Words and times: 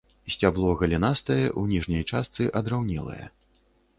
Сцябло 0.35 0.71
галінастае, 0.79 1.43
у 1.61 1.67
ніжняй 1.73 2.03
частцы 2.11 2.47
адраўнелае. 2.61 3.21